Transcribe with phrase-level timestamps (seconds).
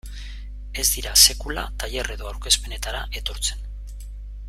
[0.83, 3.67] Ez dira sekula tailer edo aurkezpenetara etortzen.